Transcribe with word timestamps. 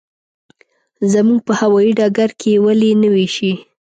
زموږ 1.13 1.39
په 1.47 1.53
هوايي 1.61 1.91
ډګر 1.99 2.29
کې 2.39 2.49
یې 2.53 2.59
ولې 2.65 2.91
نه 3.01 3.09
وېشي. 3.13 3.53